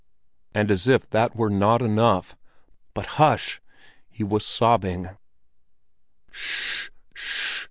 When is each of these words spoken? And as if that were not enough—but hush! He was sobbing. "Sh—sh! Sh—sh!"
And 0.55 0.71
as 0.71 0.87
if 0.87 1.07
that 1.11 1.35
were 1.35 1.51
not 1.51 1.83
enough—but 1.83 3.05
hush! 3.21 3.61
He 4.09 4.23
was 4.23 4.43
sobbing. 4.43 5.09
"Sh—sh! 6.31 6.89
Sh—sh!" 7.13 7.57